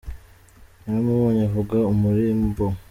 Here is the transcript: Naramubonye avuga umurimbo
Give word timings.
Naramubonye 0.83 1.41
avuga 1.49 1.77
umurimbo 1.91 2.65